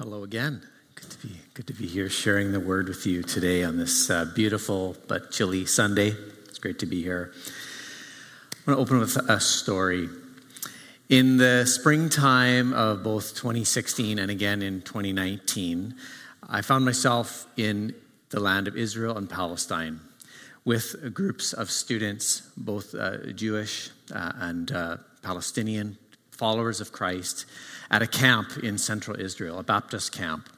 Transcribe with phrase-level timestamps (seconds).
[0.00, 0.62] Hello again.
[0.94, 4.08] Good to be good to be here sharing the word with you today on this
[4.08, 6.14] uh, beautiful but chilly Sunday.
[6.48, 7.34] It's great to be here.
[8.66, 10.08] I want to open with a story.
[11.10, 15.94] In the springtime of both 2016 and again in 2019,
[16.48, 17.94] I found myself in
[18.30, 20.00] the land of Israel and Palestine
[20.64, 25.98] with groups of students, both uh, Jewish uh, and uh, Palestinian
[26.40, 27.44] followers of Christ
[27.90, 30.48] at a camp in central Israel, a Baptist camp.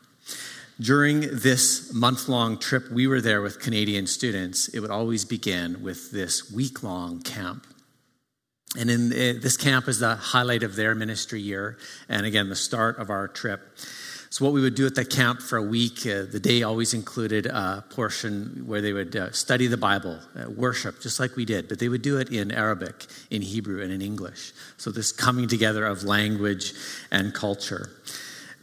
[0.80, 4.68] During this month long trip, we were there with Canadian students.
[4.68, 7.66] It would always begin with this week long camp.
[8.78, 12.56] And in uh, this camp is the highlight of their ministry year, and again, the
[12.56, 13.60] start of our trip.
[14.32, 16.94] So, what we would do at the camp for a week, uh, the day always
[16.94, 21.44] included a portion where they would uh, study the Bible, uh, worship, just like we
[21.44, 24.54] did, but they would do it in Arabic, in Hebrew, and in English.
[24.78, 26.72] So, this coming together of language
[27.10, 27.90] and culture.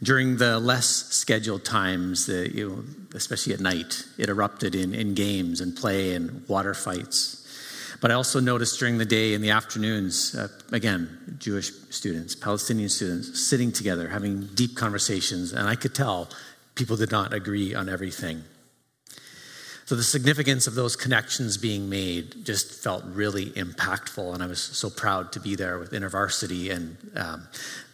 [0.02, 2.84] During the less scheduled times, you know,
[3.14, 7.39] especially at night, it erupted in, in games and play and water fights.
[8.00, 12.88] But I also noticed during the day in the afternoons, uh, again, Jewish students, Palestinian
[12.88, 16.30] students sitting together, having deep conversations, and I could tell
[16.74, 18.42] people did not agree on everything.
[19.84, 24.62] So the significance of those connections being made just felt really impactful, and I was
[24.62, 27.48] so proud to be there with InterVarsity and um,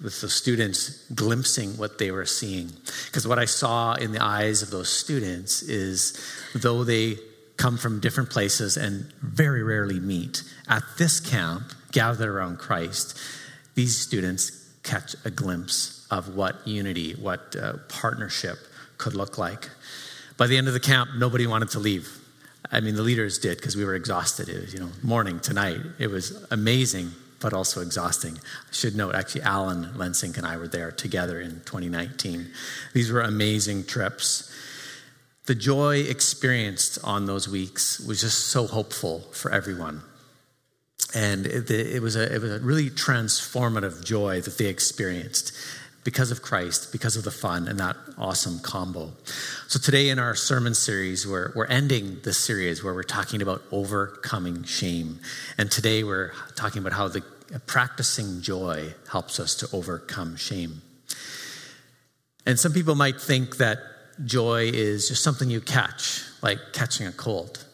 [0.05, 2.71] with the students glimpsing what they were seeing.
[3.07, 6.23] Because what I saw in the eyes of those students is,
[6.55, 7.17] though they
[7.57, 10.43] come from different places and very rarely meet.
[10.69, 13.19] At this camp, gathered around Christ,
[13.75, 18.59] these students catch a glimpse of what unity, what uh, partnership
[18.99, 19.69] could look like.
[20.37, 22.09] By the end of the camp, nobody wanted to leave.
[22.71, 24.49] I mean, the leaders did because we were exhausted.
[24.49, 25.81] It was, you know, morning to night.
[25.99, 28.37] It was amazing, but also exhausting.
[28.37, 32.49] I should note, actually, Alan Lensink and I were there together in 2019.
[32.93, 34.53] These were amazing trips
[35.47, 40.03] the joy experienced on those weeks was just so hopeful for everyone.
[41.15, 45.57] And it, it, was a, it was a really transformative joy that they experienced
[46.03, 49.13] because of Christ, because of the fun and that awesome combo.
[49.67, 53.63] So, today in our sermon series, we're, we're ending this series where we're talking about
[53.73, 55.21] overcoming shame.
[55.59, 57.23] And today we're talking about how the
[57.67, 60.83] practicing joy helps us to overcome shame.
[62.47, 63.79] And some people might think that
[64.25, 67.65] joy is just something you catch, like catching a cold.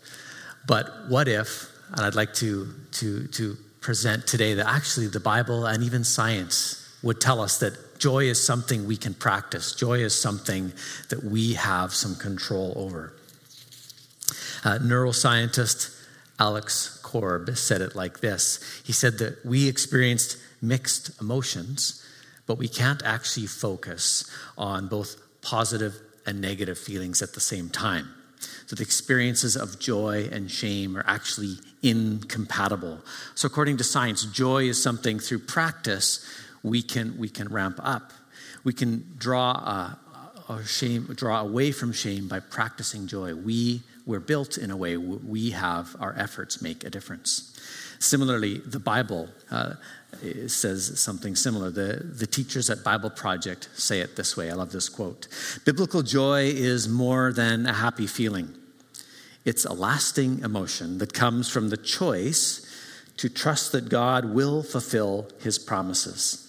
[0.66, 5.66] But what if, and I'd like to, to, to present today that actually the Bible
[5.66, 10.18] and even science would tell us that joy is something we can practice, joy is
[10.18, 10.72] something
[11.10, 13.12] that we have some control over.
[14.64, 15.98] Uh, neuroscientist
[16.38, 22.04] Alex Korb said it like this He said that we experienced mixed emotions,
[22.46, 28.08] but we can't actually focus on both positive and negative feelings at the same time.
[28.66, 33.00] So the experiences of joy and shame are actually incompatible.
[33.34, 36.26] So according to science, joy is something through practice
[36.62, 38.12] we can we can ramp up.
[38.64, 39.98] We can draw a,
[40.48, 43.34] a shame draw away from shame by practicing joy.
[43.34, 47.48] We we're built in a way we have our efforts make a difference.
[48.00, 49.74] Similarly, the Bible uh,
[50.46, 51.70] says something similar.
[51.70, 54.50] The, the teachers at Bible Project say it this way.
[54.50, 55.28] I love this quote
[55.64, 58.54] Biblical joy is more than a happy feeling,
[59.44, 62.68] it's a lasting emotion that comes from the choice
[63.18, 66.48] to trust that God will fulfill his promises.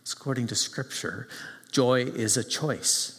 [0.00, 1.28] It's according to Scripture,
[1.70, 3.18] joy is a choice.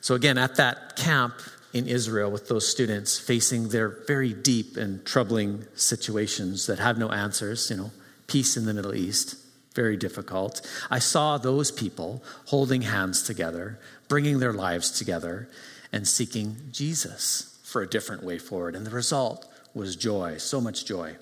[0.00, 1.34] So, again, at that camp,
[1.76, 7.10] in Israel with those students facing their very deep and troubling situations that have no
[7.10, 7.90] answers, you know,
[8.26, 9.36] peace in the Middle East,
[9.74, 10.66] very difficult.
[10.90, 13.78] I saw those people holding hands together,
[14.08, 15.48] bringing their lives together,
[15.92, 18.74] and seeking Jesus for a different way forward.
[18.74, 21.16] And the result was joy, so much joy.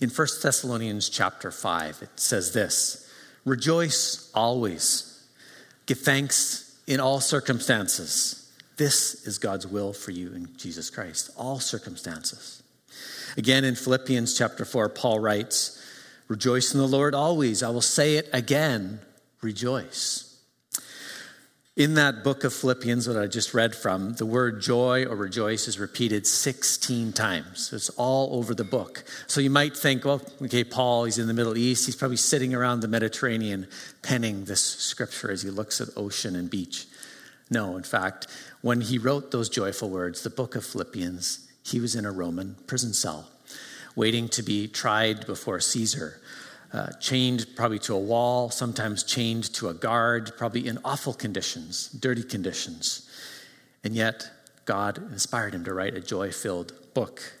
[0.00, 3.10] In 1 Thessalonians chapter 5, it says this
[3.44, 5.26] Rejoice always,
[5.86, 8.44] give thanks in all circumstances
[8.76, 12.63] this is God's will for you in Jesus Christ, all circumstances.
[13.36, 15.80] Again, in Philippians chapter 4, Paul writes,
[16.28, 17.62] Rejoice in the Lord always.
[17.62, 19.00] I will say it again,
[19.42, 20.30] rejoice.
[21.76, 25.66] In that book of Philippians that I just read from, the word joy or rejoice
[25.66, 27.72] is repeated 16 times.
[27.72, 29.02] It's all over the book.
[29.26, 31.86] So you might think, well, okay, Paul, he's in the Middle East.
[31.86, 33.66] He's probably sitting around the Mediterranean
[34.02, 36.86] penning this scripture as he looks at ocean and beach.
[37.50, 38.28] No, in fact,
[38.62, 42.56] when he wrote those joyful words, the book of Philippians, he was in a Roman
[42.66, 43.28] prison cell,
[43.96, 46.20] waiting to be tried before Caesar
[46.74, 51.88] uh, chained probably to a wall, sometimes chained to a guard, probably in awful conditions,
[51.88, 53.08] dirty conditions.
[53.84, 54.28] And yet,
[54.64, 57.34] God inspired him to write a joy filled book,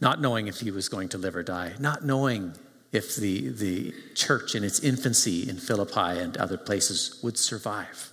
[0.00, 2.54] not knowing if he was going to live or die, not knowing
[2.90, 8.10] if the, the church in its infancy in Philippi and other places would survive.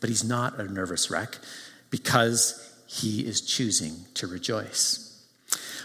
[0.00, 1.38] But he's not a nervous wreck
[1.88, 5.24] because he is choosing to rejoice.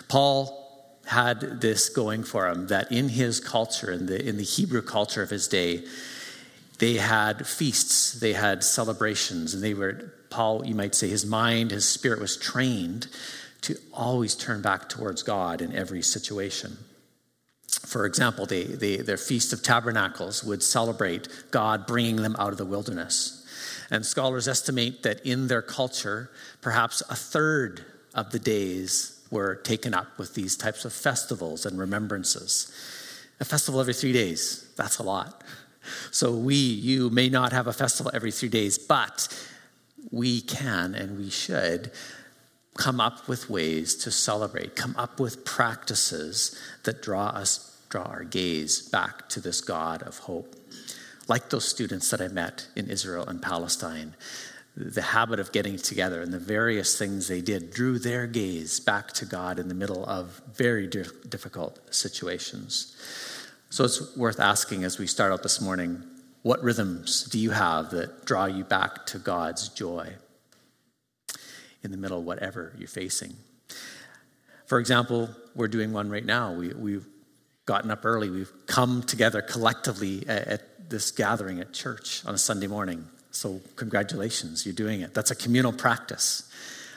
[0.09, 4.81] Paul had this going for him that in his culture, in the, in the Hebrew
[4.81, 5.85] culture of his day,
[6.79, 11.71] they had feasts, they had celebrations, and they were, Paul, you might say, his mind,
[11.71, 13.07] his spirit was trained
[13.61, 16.77] to always turn back towards God in every situation.
[17.85, 22.57] For example, they, they, their Feast of Tabernacles would celebrate God bringing them out of
[22.57, 23.36] the wilderness.
[23.89, 26.29] And scholars estimate that in their culture,
[26.61, 31.77] perhaps a third of the days were taken up with these types of festivals and
[31.77, 32.71] remembrances.
[33.39, 35.43] A festival every three days, that's a lot.
[36.11, 39.27] So we, you, may not have a festival every three days, but
[40.11, 41.91] we can and we should
[42.77, 48.23] come up with ways to celebrate, come up with practices that draw us, draw our
[48.23, 50.55] gaze back to this God of hope.
[51.27, 54.15] Like those students that I met in Israel and Palestine,
[54.75, 59.11] the habit of getting together and the various things they did drew their gaze back
[59.13, 62.95] to God in the middle of very difficult situations.
[63.69, 66.03] So it's worth asking as we start out this morning
[66.43, 70.13] what rhythms do you have that draw you back to God's joy
[71.83, 73.35] in the middle of whatever you're facing?
[74.67, 76.53] For example, we're doing one right now.
[76.53, 77.07] We, we've
[77.65, 82.67] gotten up early, we've come together collectively at this gathering at church on a Sunday
[82.67, 83.07] morning.
[83.31, 85.13] So, congratulations, you're doing it.
[85.13, 86.43] That's a communal practice.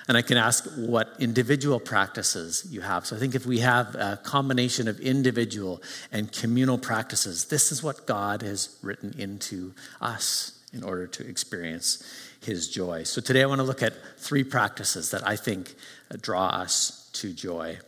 [0.08, 3.06] And I can ask what individual practices you have.
[3.06, 7.80] So I think if we have a combination of individual and communal practices, this is
[7.80, 12.02] what God has written into us in order to experience
[12.42, 13.04] his joy.
[13.04, 15.74] So today I want to look at three practices that I think
[16.20, 17.78] draw us to joy.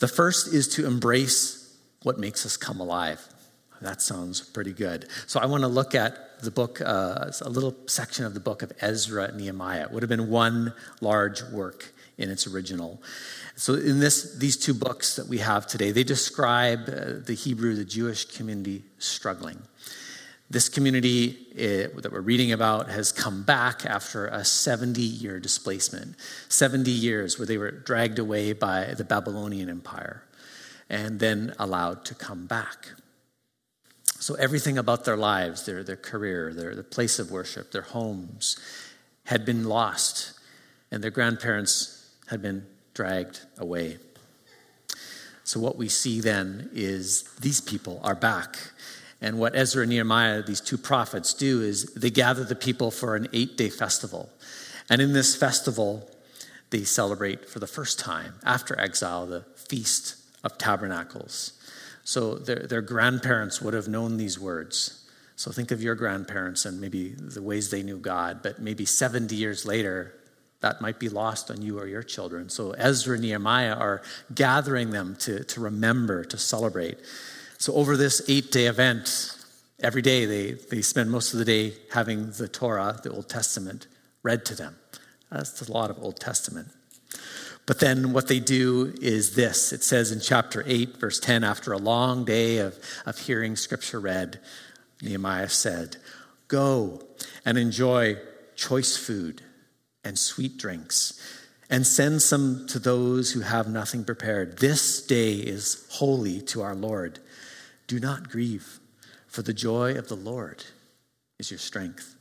[0.00, 3.26] The first is to embrace what makes us come alive.
[3.80, 5.08] That sounds pretty good.
[5.26, 8.62] So I want to look at the book, uh, a little section of the book
[8.62, 9.84] of Ezra and Nehemiah.
[9.84, 13.02] It would have been one large work in its original.
[13.56, 17.74] So in this, these two books that we have today, they describe uh, the Hebrew,
[17.74, 19.62] the Jewish community struggling.
[20.50, 26.16] This community uh, that we're reading about has come back after a 70 year displacement,
[26.48, 30.24] 70 years where they were dragged away by the Babylonian Empire
[30.90, 32.88] and then allowed to come back.
[34.20, 38.60] So everything about their lives, their, their career, their, their place of worship, their homes,
[39.24, 40.34] had been lost,
[40.90, 43.96] and their grandparents had been dragged away.
[45.44, 48.56] So what we see then is these people are back.
[49.22, 53.16] And what Ezra and Nehemiah, these two prophets, do is they gather the people for
[53.16, 54.28] an eight day festival.
[54.90, 56.10] And in this festival,
[56.68, 61.52] they celebrate for the first time after exile the Feast of Tabernacles.
[62.04, 65.08] So their, their grandparents would have known these words.
[65.36, 69.34] So think of your grandparents and maybe the ways they knew God, but maybe 70
[69.34, 70.14] years later,
[70.60, 72.50] that might be lost on you or your children.
[72.50, 74.02] So Ezra and Nehemiah are
[74.34, 76.98] gathering them to, to remember, to celebrate.
[77.58, 79.36] So over this eight day event,
[79.82, 83.86] every day they, they spend most of the day having the Torah, the Old Testament,
[84.22, 84.76] read to them.
[85.30, 86.68] That's a lot of Old Testament.
[87.66, 91.72] But then what they do is this it says in chapter 8, verse 10, after
[91.72, 94.40] a long day of, of hearing scripture read,
[95.02, 95.96] Nehemiah said,
[96.48, 97.06] Go
[97.44, 98.16] and enjoy
[98.56, 99.42] choice food
[100.04, 101.20] and sweet drinks,
[101.68, 104.58] and send some to those who have nothing prepared.
[104.58, 107.20] This day is holy to our Lord.
[107.86, 108.80] Do not grieve,
[109.28, 110.64] for the joy of the Lord
[111.38, 112.16] is your strength.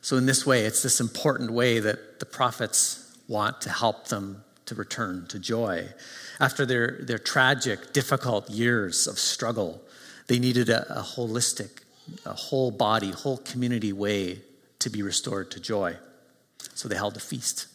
[0.00, 4.44] So, in this way, it's this important way that the prophets want to help them
[4.66, 5.88] to return to joy.
[6.40, 9.82] After their, their tragic, difficult years of struggle,
[10.26, 11.82] they needed a, a holistic,
[12.24, 14.40] a whole body, whole community way
[14.78, 15.96] to be restored to joy.
[16.74, 17.66] So they held a feast.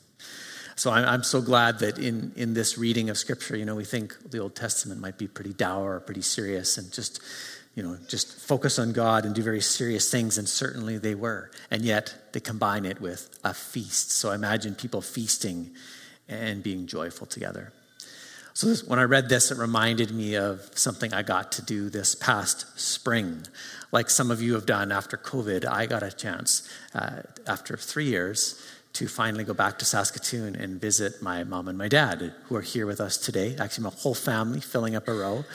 [0.75, 3.85] So I'm, I'm so glad that in, in this reading of Scripture, you know, we
[3.85, 7.21] think the Old Testament might be pretty dour pretty serious and just
[7.79, 11.49] you know, just focus on God and do very serious things, and certainly they were.
[11.71, 14.11] And yet they combine it with a feast.
[14.11, 15.71] So I imagine people feasting
[16.27, 17.71] and being joyful together.
[18.53, 21.89] So this, when I read this, it reminded me of something I got to do
[21.89, 23.43] this past spring.
[23.93, 28.07] Like some of you have done after COVID, I got a chance uh, after three
[28.07, 32.55] years to finally go back to Saskatoon and visit my mom and my dad, who
[32.57, 33.55] are here with us today.
[33.57, 35.45] Actually, my whole family filling up a row.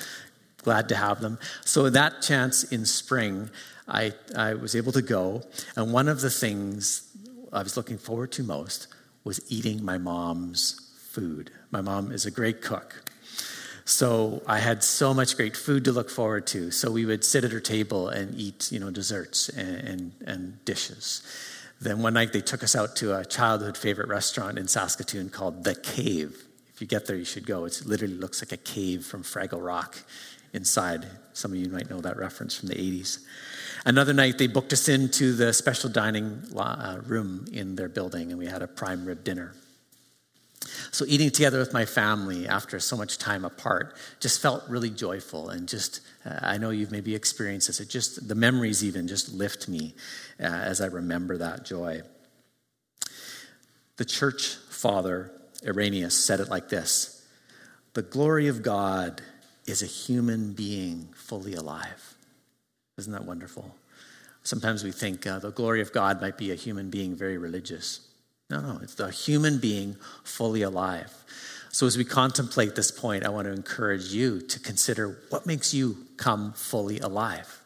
[0.64, 1.38] Glad to have them.
[1.64, 3.50] So, that chance in spring,
[3.86, 5.42] I, I was able to go.
[5.76, 7.08] And one of the things
[7.52, 8.88] I was looking forward to most
[9.22, 11.50] was eating my mom's food.
[11.70, 13.04] My mom is a great cook.
[13.84, 16.70] So I had so much great food to look forward to.
[16.70, 20.64] So we would sit at her table and eat, you know, desserts and, and, and
[20.64, 21.22] dishes.
[21.80, 25.64] Then one night they took us out to a childhood favorite restaurant in Saskatoon called
[25.64, 26.44] The Cave.
[26.72, 27.66] If you get there, you should go.
[27.66, 29.98] It literally looks like a cave from Fraggle Rock
[30.54, 31.06] inside.
[31.32, 33.24] Some of you might know that reference from the 80s.
[33.84, 38.38] Another night, they booked us into the special dining uh, room in their building, and
[38.38, 39.52] we had a prime rib dinner.
[40.90, 45.50] So, eating together with my family after so much time apart just felt really joyful.
[45.50, 47.80] And just, uh, I know you've maybe experienced this.
[47.80, 49.94] It just, the memories even just lift me
[50.40, 52.02] uh, as I remember that joy.
[53.96, 55.32] The church father,
[55.66, 57.26] Irenaeus, said it like this
[57.92, 59.20] The glory of God
[59.66, 62.14] is a human being fully alive.
[62.98, 63.74] Isn't that wonderful?
[64.42, 68.00] Sometimes we think uh, the glory of God might be a human being very religious.
[68.50, 71.12] No, no, it's the human being fully alive.
[71.70, 75.74] So, as we contemplate this point, I want to encourage you to consider what makes
[75.74, 77.60] you come fully alive.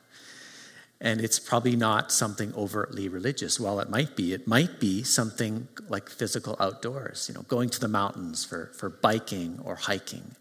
[1.01, 3.61] And it's probably not something overtly religious.
[3.61, 4.33] Well, it might be.
[4.33, 8.89] It might be something like physical outdoors, you know, going to the mountains for, for
[8.89, 10.35] biking or hiking.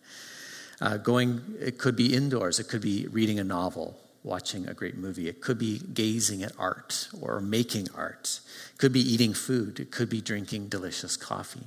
[0.79, 4.97] Uh, going, it could be indoors, it could be reading a novel watching a great
[4.97, 5.27] movie.
[5.27, 8.41] It could be gazing at art or making art.
[8.73, 9.79] It could be eating food.
[9.79, 11.65] It could be drinking delicious coffee.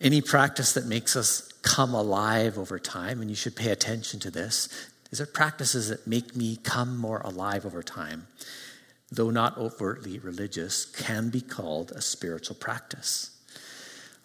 [0.00, 4.30] Any practice that makes us come alive over time, and you should pay attention to
[4.30, 4.68] this,
[5.10, 8.26] is there practices that make me come more alive over time,
[9.10, 13.30] though not overtly religious, can be called a spiritual practice.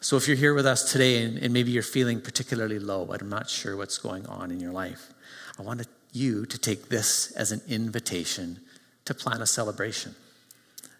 [0.02, 3.28] So if you're here with us today and, and maybe you're feeling particularly low, I'm
[3.28, 5.14] not sure what's going on in your life,
[5.58, 8.60] I want you to take this as an invitation
[9.04, 10.16] to plan a celebration.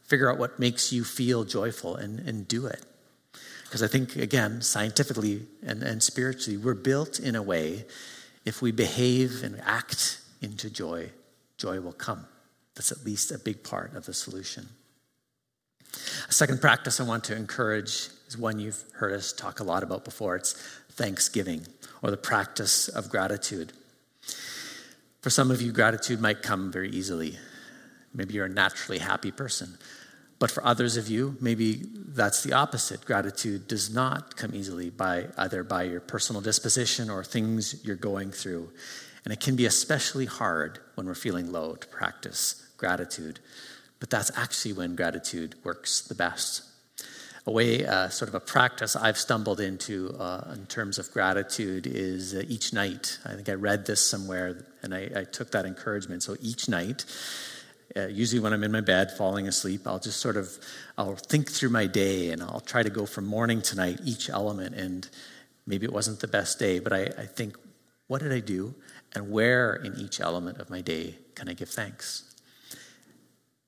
[0.04, 2.84] Figure out what makes you feel joyful and, and do it.
[3.64, 7.86] Because I think, again, scientifically and, and spiritually, we're built in a way,
[8.44, 11.12] if we behave and act into joy,
[11.58, 12.26] joy will come.
[12.76, 14.68] That's at least a big part of the solution.
[16.28, 19.82] A second practice I want to encourage is one you've heard us talk a lot
[19.82, 20.54] about before it's
[20.92, 21.66] thanksgiving
[22.04, 23.74] or the practice of gratitude.
[25.22, 27.38] For some of you, gratitude might come very easily.
[28.14, 29.78] Maybe you're a naturally happy person.
[30.38, 33.04] But for others of you, maybe that's the opposite.
[33.04, 38.32] Gratitude does not come easily by either by your personal disposition or things you're going
[38.32, 38.70] through.
[39.26, 43.40] And it can be especially hard when we're feeling low to practice gratitude.
[44.00, 46.69] But that's actually when gratitude works the best
[47.50, 51.88] a way, uh, sort of a practice I've stumbled into uh, in terms of gratitude
[51.88, 53.18] is uh, each night.
[53.26, 56.22] I think I read this somewhere and I, I took that encouragement.
[56.22, 57.06] So each night,
[57.98, 60.58] uh, usually when I'm in my bed falling asleep, I'll just sort of
[60.96, 64.30] I'll think through my day and I'll try to go from morning to night each
[64.30, 64.76] element.
[64.76, 65.10] And
[65.66, 67.58] maybe it wasn't the best day, but I, I think,
[68.08, 68.76] what did I do?
[69.16, 72.29] And where in each element of my day can I give thanks?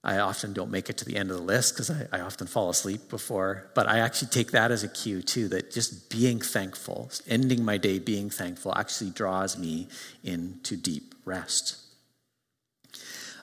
[0.03, 2.48] I often don't make it to the end of the list because I, I, often
[2.48, 3.70] fall asleep before.
[3.75, 7.77] But I actually take that as a cue too that just being thankful, ending my
[7.77, 9.88] day being thankful, actually draws me
[10.24, 11.77] into deep rest.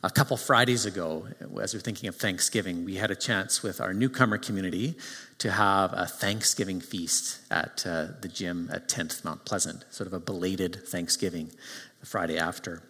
[0.02, 1.26] A couple Fridays ago,
[1.60, 4.96] as we are thinking of Thanksgiving, we had a chance with our newcomer community
[5.38, 10.12] to have a Thanksgiving feast at uh, the gym at 10th Mount Pleasant, sort of
[10.12, 11.50] a belated Thanksgiving
[12.00, 12.82] the Friday after.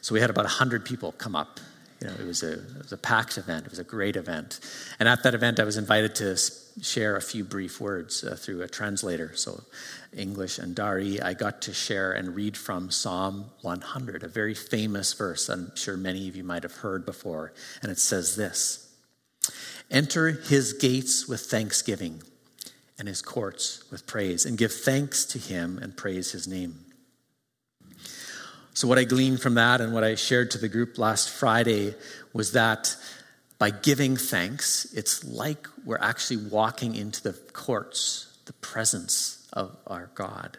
[0.00, 1.58] So we had about 100 people come up
[2.00, 3.66] you know, it was, a, it was a packed event.
[3.66, 4.60] It was a great event.
[5.00, 6.36] And at that event, I was invited to
[6.80, 9.34] share a few brief words uh, through a translator.
[9.34, 9.64] So,
[10.16, 15.12] English and Dari, I got to share and read from Psalm 100, a very famous
[15.12, 17.52] verse I'm sure many of you might have heard before.
[17.82, 18.88] And it says this
[19.90, 22.22] Enter his gates with thanksgiving
[22.98, 26.84] and his courts with praise, and give thanks to him and praise his name.
[28.78, 31.96] So, what I gleaned from that and what I shared to the group last Friday
[32.32, 32.94] was that
[33.58, 40.10] by giving thanks, it's like we're actually walking into the courts, the presence of our
[40.14, 40.58] God.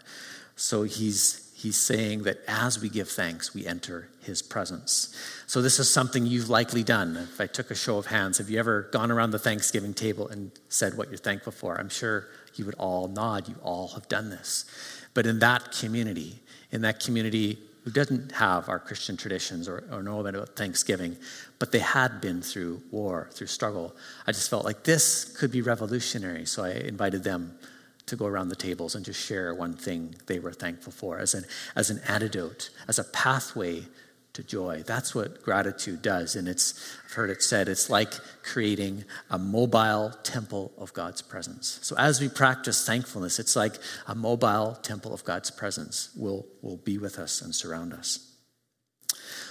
[0.58, 5.16] So, he's, he's saying that as we give thanks, we enter his presence.
[5.48, 7.16] So, this is something you've likely done.
[7.16, 10.28] If I took a show of hands, have you ever gone around the Thanksgiving table
[10.28, 11.80] and said what you're thankful for?
[11.80, 13.48] I'm sure you would all nod.
[13.48, 14.66] You all have done this.
[15.14, 20.04] But in that community, in that community, who didn't have our Christian traditions or, or
[20.04, 21.18] know about Thanksgiving,
[21.60, 23.96] but they had been through war, through struggle.
[24.28, 26.46] I just felt like this could be revolutionary.
[26.46, 27.58] So I invited them
[28.06, 31.34] to go around the tables and just share one thing they were thankful for as
[31.34, 31.46] an,
[31.76, 33.86] as an antidote, as a pathway
[34.34, 34.84] to joy.
[34.86, 36.36] That's what gratitude does.
[36.36, 41.80] And it's, I've heard it said, it's like creating a mobile temple of God's presence.
[41.82, 43.76] So as we practice thankfulness, it's like
[44.08, 48.32] a mobile temple of God's presence will, will be with us and surround us.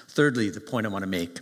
[0.09, 1.39] Thirdly, the point I want to make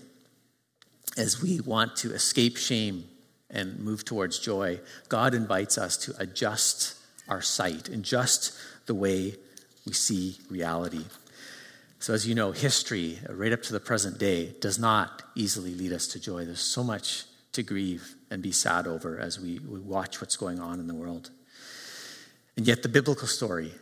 [1.16, 3.04] as we want to escape shame
[3.50, 6.94] and move towards joy, God invites us to adjust
[7.28, 8.52] our sight, adjust
[8.86, 9.34] the way
[9.86, 11.04] we see reality.
[12.06, 15.92] So, as you know, history, right up to the present day, does not easily lead
[15.92, 16.44] us to joy.
[16.44, 20.60] There's so much to grieve and be sad over as we, we watch what's going
[20.60, 21.30] on in the world.
[22.56, 23.72] And yet, the biblical story,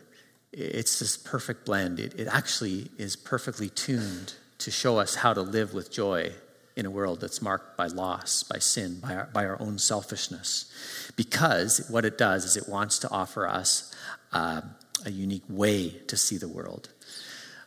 [0.51, 1.99] it's this perfect blend.
[1.99, 6.31] It, it actually is perfectly tuned to show us how to live with joy
[6.75, 11.11] in a world that's marked by loss, by sin, by our, by our own selfishness.
[11.15, 13.93] Because what it does is it wants to offer us
[14.33, 14.61] uh,
[15.05, 16.89] a unique way to see the world.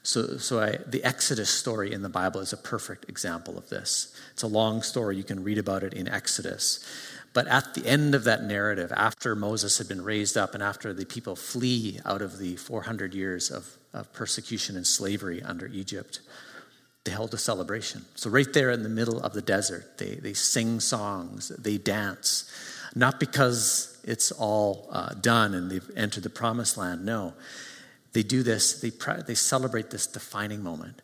[0.09, 4.17] So, so I, the Exodus story in the Bible is a perfect example of this.
[4.33, 5.19] It's a long story.
[5.19, 6.83] You can read about it in Exodus.
[7.35, 10.95] But at the end of that narrative, after Moses had been raised up and after
[10.95, 16.21] the people flee out of the 400 years of, of persecution and slavery under Egypt,
[17.05, 18.07] they held a celebration.
[18.15, 22.51] So, right there in the middle of the desert, they, they sing songs, they dance,
[22.95, 27.05] not because it's all uh, done and they've entered the promised land.
[27.05, 27.35] No,
[28.19, 28.91] they do this, they,
[29.29, 31.03] they celebrate this defining moment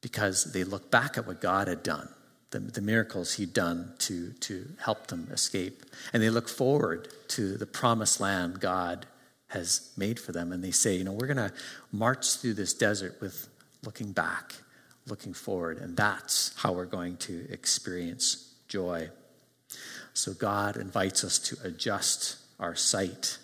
[0.00, 2.08] because they look back at what God had done,
[2.50, 5.82] the, the miracles He'd done to, to help them escape.
[6.12, 9.06] And they look forward to the promised land God
[9.48, 10.52] has made for them.
[10.52, 11.52] And they say, you know, we're going to
[11.90, 13.48] march through this desert with
[13.84, 14.54] looking back,
[15.08, 15.78] looking forward.
[15.78, 19.08] And that's how we're going to experience joy.
[20.14, 23.38] So God invites us to adjust our sight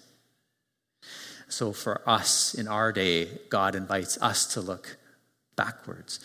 [1.54, 4.96] so for us in our day, God invites us to look
[5.56, 6.18] backwards.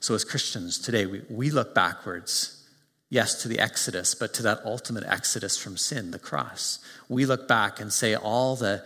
[0.00, 2.66] So as Christians today, we, we look backwards,
[3.08, 6.80] yes, to the Exodus, but to that ultimate Exodus from sin, the cross.
[7.08, 8.84] We look back and say all the,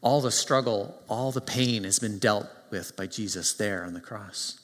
[0.00, 4.00] all the struggle, all the pain has been dealt with by Jesus there on the
[4.00, 4.58] cross.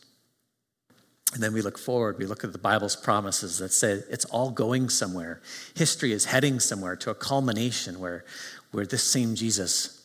[1.34, 4.50] And then we look forward, we look at the Bible's promises that say it's all
[4.50, 5.42] going somewhere.
[5.76, 8.24] History is heading somewhere to a culmination where,
[8.70, 10.01] where this same Jesus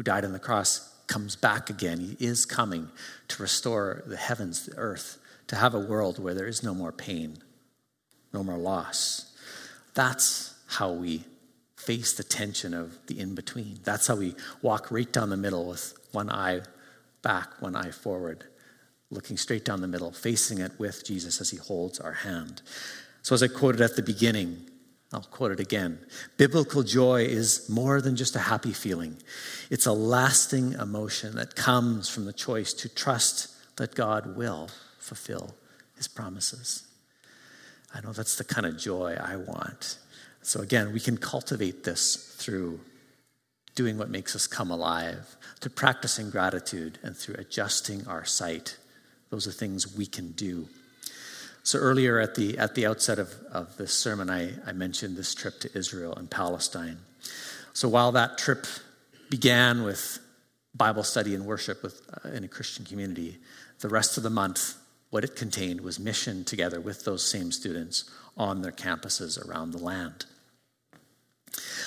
[0.00, 2.16] who died on the cross comes back again.
[2.18, 2.88] He is coming
[3.28, 6.90] to restore the heavens, the earth, to have a world where there is no more
[6.90, 7.36] pain,
[8.32, 9.36] no more loss.
[9.92, 11.24] That's how we
[11.76, 13.80] face the tension of the in between.
[13.84, 16.62] That's how we walk right down the middle with one eye
[17.20, 18.44] back, one eye forward,
[19.10, 22.62] looking straight down the middle, facing it with Jesus as he holds our hand.
[23.20, 24.66] So, as I quoted at the beginning,
[25.12, 25.98] I'll quote it again.
[26.36, 29.16] Biblical joy is more than just a happy feeling,
[29.70, 34.68] it's a lasting emotion that comes from the choice to trust that God will
[34.98, 35.54] fulfill
[35.96, 36.86] his promises.
[37.92, 39.98] I know that's the kind of joy I want.
[40.42, 42.80] So, again, we can cultivate this through
[43.74, 48.76] doing what makes us come alive, to practicing gratitude, and through adjusting our sight.
[49.30, 50.68] Those are things we can do
[51.62, 55.34] so earlier at the at the outset of, of this sermon, I, I mentioned this
[55.34, 56.98] trip to Israel and Palestine.
[57.72, 58.66] So while that trip
[59.28, 60.18] began with
[60.74, 63.38] Bible study and worship with, uh, in a Christian community,
[63.80, 64.74] the rest of the month,
[65.10, 69.78] what it contained was mission together with those same students on their campuses around the
[69.78, 70.26] land.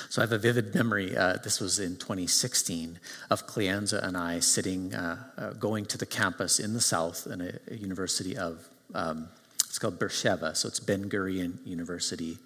[0.09, 1.15] So I have a vivid memory.
[1.15, 6.05] Uh, this was in 2016 of Cleanza and I sitting, uh, uh, going to the
[6.05, 9.29] campus in the south in a, a university of um,
[9.73, 12.37] it's called Beersheba, so it's Ben Gurion University.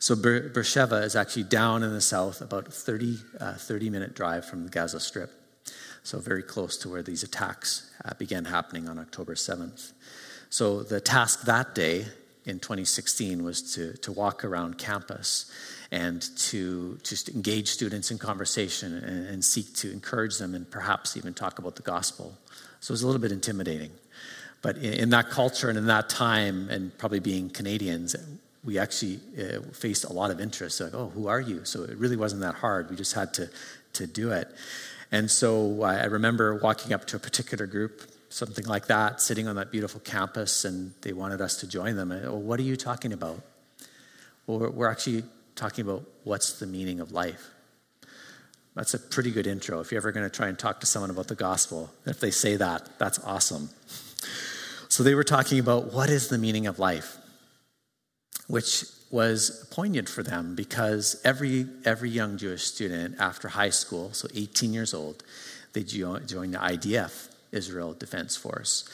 [0.00, 4.64] So Beersheba is actually down in the south, about 30, uh, 30 minute drive from
[4.64, 5.30] the Gaza Strip.
[6.02, 9.92] So very close to where these attacks uh, began happening on October 7th.
[10.50, 12.06] So the task that day
[12.44, 15.52] in 2016 was to, to walk around campus
[15.92, 21.16] and to just engage students in conversation and, and seek to encourage them and perhaps
[21.16, 22.36] even talk about the gospel.
[22.80, 23.92] So it was a little bit intimidating.
[24.60, 28.16] But in, in that culture and in that time, and probably being Canadians,
[28.64, 30.80] we actually uh, faced a lot of interest.
[30.80, 31.64] Like, oh, who are you?
[31.64, 32.90] So it really wasn't that hard.
[32.90, 33.48] We just had to,
[33.94, 34.48] to do it.
[35.10, 39.56] And so I remember walking up to a particular group, something like that, sitting on
[39.56, 42.12] that beautiful campus, and they wanted us to join them.
[42.12, 43.40] And, oh, what are you talking about?
[44.46, 47.50] Well, we're, we're actually talking about what's the meaning of life.
[48.74, 49.80] That's a pretty good intro.
[49.80, 52.30] If you're ever going to try and talk to someone about the gospel, if they
[52.30, 53.70] say that, that's awesome.
[54.88, 57.18] So they were talking about what is the meaning of life,
[58.46, 64.28] which was poignant for them because every, every young Jewish student after high school, so
[64.34, 65.22] 18 years old,
[65.72, 68.88] they join the IDF, Israel Defense Force.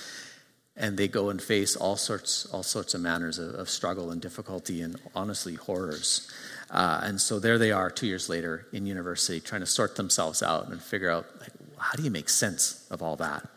[0.77, 4.21] And they go and face all sorts, all sorts of manners of, of struggle and
[4.21, 6.31] difficulty and honestly horrors.
[6.71, 10.43] Uh, and so there they are two years later in university trying to sort themselves
[10.43, 13.49] out and figure out like, how do you make sense of all that?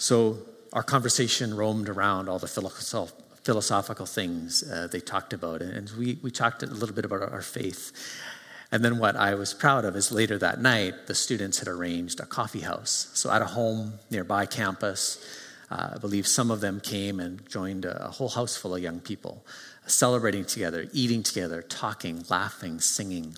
[0.00, 0.38] So
[0.72, 6.30] our conversation roamed around all the philosophical things uh, they talked about, and we, we
[6.30, 7.92] talked a little bit about our faith.
[8.72, 12.18] And then what I was proud of is later that night, the students had arranged
[12.18, 13.10] a coffee house.
[13.12, 15.22] So at a home nearby campus,
[15.70, 18.82] uh, I believe some of them came and joined a, a whole house full of
[18.82, 19.44] young people
[19.84, 23.36] celebrating together, eating together, talking, laughing, singing,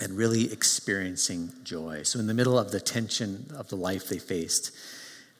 [0.00, 2.04] and really experiencing joy.
[2.04, 4.70] So, in the middle of the tension of the life they faced,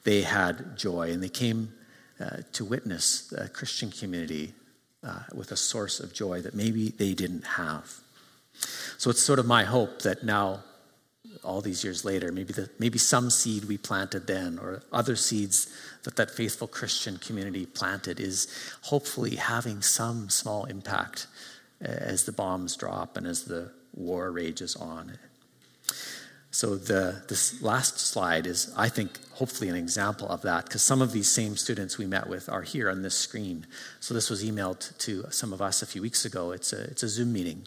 [0.03, 1.73] they had joy and they came
[2.19, 4.53] uh, to witness a Christian community
[5.03, 7.91] uh, with a source of joy that maybe they didn't have.
[8.97, 10.63] So, it's sort of my hope that now
[11.43, 15.73] all these years later, maybe, the, maybe some seed we planted then or other seeds
[16.03, 18.47] that that faithful Christian community planted is
[18.81, 21.27] hopefully having some small impact
[21.79, 25.17] as the bombs drop and as the war rages on.
[26.51, 31.01] So the this last slide is, I think, hopefully an example of that because some
[31.01, 33.65] of these same students we met with are here on this screen.
[34.01, 36.51] So this was emailed to some of us a few weeks ago.
[36.51, 37.65] It's a it's a Zoom meeting.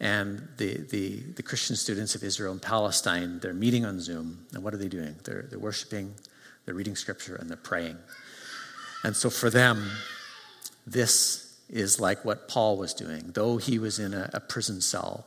[0.00, 4.46] And the, the, the Christian students of Israel and Palestine, they're meeting on Zoom.
[4.54, 5.14] And what are they doing?
[5.24, 6.14] They're, they're worshiping,
[6.64, 7.98] they're reading scripture, and they're praying.
[9.04, 9.90] And so for them,
[10.86, 13.32] this is like what Paul was doing.
[13.34, 15.26] Though he was in a, a prison cell,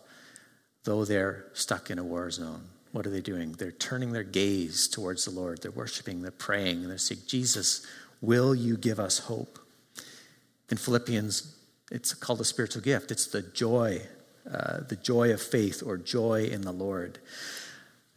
[0.85, 3.51] though they're stuck in a war zone, what are they doing?
[3.51, 5.61] They're turning their gaze towards the Lord.
[5.61, 7.85] They're worshiping, they're praying, and they're saying, Jesus,
[8.21, 9.59] will you give us hope?
[10.69, 11.53] In Philippians,
[11.91, 13.11] it's called a spiritual gift.
[13.11, 14.01] It's the joy
[14.51, 17.19] uh, the joy of faith or joy in the Lord.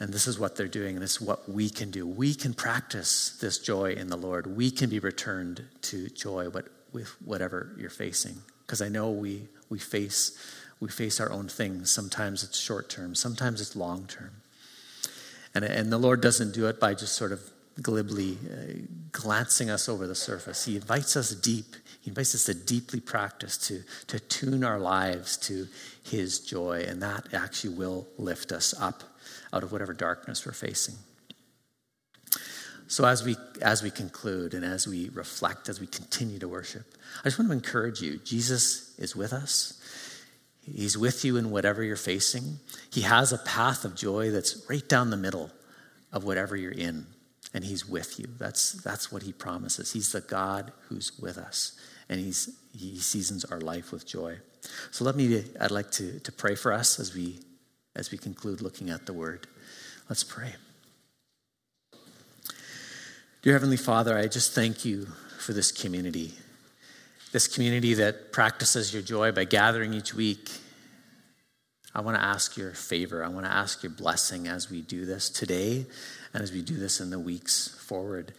[0.01, 2.07] And this is what they're doing, this is what we can do.
[2.07, 4.47] We can practice this joy in the Lord.
[4.57, 6.49] We can be returned to joy
[6.93, 8.37] with whatever you're facing.
[8.63, 10.37] Because I know we, we, face,
[10.81, 11.93] we face our own things.
[11.93, 14.33] Sometimes it's short term, sometimes it's long term.
[15.57, 17.41] And, and the Lord doesn't do it by just sort of
[17.81, 20.65] glibly uh, glancing us over the surface.
[20.65, 25.37] He invites us deep he invites us to deeply practice, to, to tune our lives
[25.39, 25.67] to
[26.05, 29.03] His joy, and that actually will lift us up
[29.53, 30.95] out of whatever darkness we're facing.
[32.87, 36.85] So, as we, as we conclude and as we reflect, as we continue to worship,
[37.23, 39.76] I just want to encourage you Jesus is with us.
[40.73, 42.59] He's with you in whatever you're facing.
[42.91, 45.51] He has a path of joy that's right down the middle
[46.13, 47.07] of whatever you're in,
[47.55, 48.27] and He's with you.
[48.39, 49.93] That's, that's what He promises.
[49.93, 54.39] He's the God who's with us and he's, he seasons our life with joy.
[54.91, 57.41] So let me, I'd like to, to pray for us as we,
[57.95, 59.47] as we conclude looking at the word.
[60.09, 60.55] Let's pray.
[63.43, 65.07] Dear Heavenly Father, I just thank you
[65.39, 66.33] for this community,
[67.37, 70.51] this community that practices your joy by gathering each week.
[71.95, 73.23] I want to ask your favor.
[73.23, 75.85] I want to ask your blessing as we do this today
[76.33, 78.33] and as we do this in the weeks forward,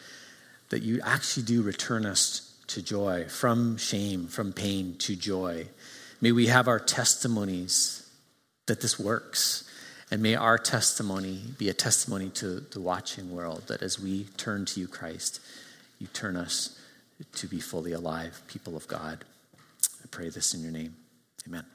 [0.69, 5.67] that you actually do return us to joy, from shame, from pain to joy.
[6.19, 8.09] May we have our testimonies
[8.65, 9.69] that this works.
[10.09, 14.65] And may our testimony be a testimony to the watching world that as we turn
[14.65, 15.39] to you, Christ,
[15.99, 16.76] you turn us
[17.33, 19.25] to be fully alive, people of God.
[20.03, 20.95] I pray this in your name.
[21.47, 21.65] Amen.